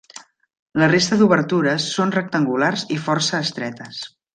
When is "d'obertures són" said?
1.21-2.17